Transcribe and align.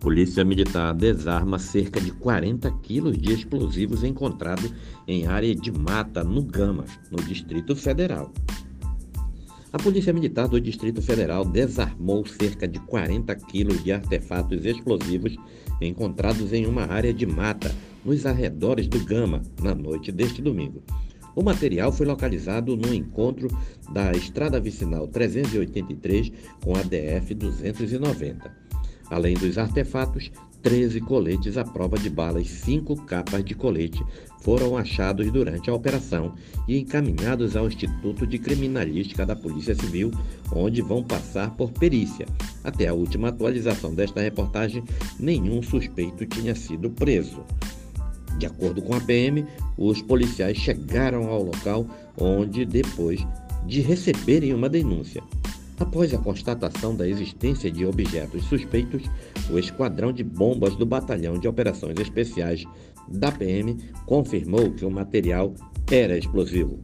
Polícia 0.00 0.44
Militar 0.44 0.94
desarma 0.94 1.58
cerca 1.58 2.00
de 2.00 2.12
40 2.12 2.70
quilos 2.82 3.18
de 3.18 3.32
explosivos 3.32 4.04
encontrados 4.04 4.72
em 5.08 5.26
área 5.26 5.52
de 5.52 5.72
mata 5.72 6.22
no 6.22 6.40
Gama, 6.40 6.84
no 7.10 7.20
Distrito 7.24 7.74
Federal. 7.74 8.32
A 9.72 9.76
Polícia 9.76 10.12
Militar 10.12 10.46
do 10.46 10.60
Distrito 10.60 11.02
Federal 11.02 11.44
desarmou 11.44 12.24
cerca 12.24 12.68
de 12.68 12.78
40 12.78 13.34
quilos 13.34 13.82
de 13.82 13.90
artefatos 13.90 14.64
explosivos 14.64 15.36
encontrados 15.80 16.52
em 16.52 16.64
uma 16.64 16.84
área 16.84 17.12
de 17.12 17.26
mata 17.26 17.74
nos 18.04 18.24
arredores 18.24 18.86
do 18.86 19.04
Gama 19.04 19.42
na 19.60 19.74
noite 19.74 20.12
deste 20.12 20.40
domingo. 20.40 20.80
O 21.34 21.42
material 21.42 21.92
foi 21.92 22.06
localizado 22.06 22.76
no 22.76 22.94
encontro 22.94 23.48
da 23.92 24.12
Estrada 24.12 24.60
Vicinal 24.60 25.08
383 25.08 26.32
com 26.62 26.76
a 26.76 26.82
DF 26.82 27.34
290. 27.34 28.67
Além 29.10 29.34
dos 29.34 29.56
artefatos, 29.56 30.30
13 30.62 31.00
coletes 31.00 31.56
à 31.56 31.64
prova 31.64 31.98
de 31.98 32.10
balas 32.10 32.46
e 32.46 32.48
5 32.48 32.96
capas 33.04 33.44
de 33.44 33.54
colete 33.54 34.04
foram 34.40 34.76
achados 34.76 35.30
durante 35.30 35.70
a 35.70 35.74
operação 35.74 36.34
e 36.66 36.78
encaminhados 36.78 37.56
ao 37.56 37.68
Instituto 37.68 38.26
de 38.26 38.38
Criminalística 38.38 39.24
da 39.24 39.36
Polícia 39.36 39.74
Civil, 39.74 40.10
onde 40.52 40.82
vão 40.82 41.02
passar 41.02 41.50
por 41.56 41.70
perícia. 41.70 42.26
Até 42.64 42.88
a 42.88 42.94
última 42.94 43.28
atualização 43.28 43.94
desta 43.94 44.20
reportagem, 44.20 44.82
nenhum 45.18 45.62
suspeito 45.62 46.26
tinha 46.26 46.54
sido 46.54 46.90
preso. 46.90 47.44
De 48.38 48.46
acordo 48.46 48.82
com 48.82 48.94
a 48.94 49.00
PM, 49.00 49.44
os 49.76 50.02
policiais 50.02 50.56
chegaram 50.56 51.28
ao 51.28 51.42
local 51.42 51.86
onde, 52.16 52.64
depois 52.64 53.26
de 53.66 53.80
receberem 53.80 54.54
uma 54.54 54.68
denúncia, 54.68 55.22
Após 55.80 56.12
a 56.12 56.18
constatação 56.18 56.94
da 56.94 57.08
existência 57.08 57.70
de 57.70 57.86
objetos 57.86 58.44
suspeitos, 58.44 59.02
o 59.48 59.58
Esquadrão 59.58 60.12
de 60.12 60.24
Bombas 60.24 60.74
do 60.74 60.84
Batalhão 60.84 61.38
de 61.38 61.46
Operações 61.46 61.98
Especiais 62.00 62.64
da 63.08 63.30
PM 63.30 63.76
confirmou 64.04 64.72
que 64.72 64.84
o 64.84 64.90
material 64.90 65.54
era 65.90 66.18
explosivo. 66.18 66.80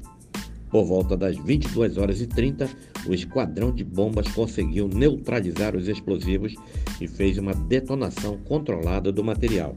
Por 0.71 0.85
volta 0.85 1.17
das 1.17 1.37
22 1.37 1.99
horas 1.99 2.21
e 2.21 2.27
30, 2.27 2.69
o 3.07 3.15
Esquadrão 3.15 3.73
de 3.73 3.85
Bombas 3.85 4.29
conseguiu 4.29 4.89
neutralizar 4.89 5.77
os 5.77 5.89
explosivos 5.89 6.55
e 7.01 7.09
fez 7.09 7.37
uma 7.37 7.55
detonação 7.55 8.39
controlada 8.39 9.13
do 9.13 9.23
material. 9.23 9.77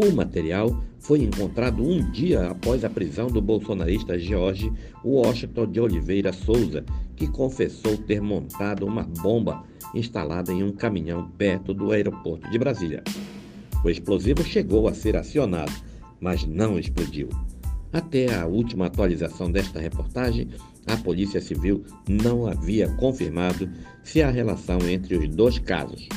O 0.00 0.12
material 0.12 0.80
foi 1.00 1.24
encontrado 1.24 1.82
um 1.82 2.08
dia 2.12 2.50
após 2.50 2.84
a 2.84 2.88
prisão 2.88 3.26
do 3.26 3.42
bolsonarista 3.42 4.16
George 4.16 4.72
Washington 5.04 5.66
de 5.66 5.80
Oliveira 5.80 6.32
Souza, 6.32 6.84
que 7.16 7.26
confessou 7.26 7.96
ter 7.96 8.22
montado 8.22 8.86
uma 8.86 9.02
bomba 9.02 9.64
instalada 9.92 10.52
em 10.52 10.62
um 10.62 10.70
caminhão 10.70 11.28
perto 11.36 11.74
do 11.74 11.90
aeroporto 11.90 12.48
de 12.48 12.56
Brasília. 12.56 13.02
O 13.84 13.90
explosivo 13.90 14.44
chegou 14.44 14.86
a 14.86 14.94
ser 14.94 15.16
acionado, 15.16 15.72
mas 16.20 16.46
não 16.46 16.78
explodiu. 16.78 17.28
Até 17.92 18.32
a 18.32 18.46
última 18.46 18.86
atualização 18.86 19.50
desta 19.50 19.80
reportagem, 19.80 20.46
a 20.86 20.96
Polícia 20.96 21.40
Civil 21.40 21.82
não 22.08 22.46
havia 22.46 22.86
confirmado 22.86 23.68
se 24.04 24.22
há 24.22 24.30
relação 24.30 24.78
entre 24.88 25.16
os 25.16 25.28
dois 25.28 25.58
casos. 25.58 26.08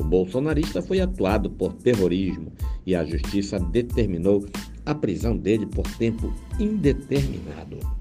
O 0.00 0.02
bolsonarista 0.02 0.80
foi 0.80 0.98
atuado 0.98 1.50
por 1.50 1.74
terrorismo 1.74 2.50
e 2.86 2.96
a 2.96 3.04
justiça 3.04 3.60
determinou 3.60 4.46
a 4.86 4.94
prisão 4.94 5.36
dele 5.36 5.66
por 5.66 5.86
tempo 5.98 6.32
indeterminado. 6.58 7.99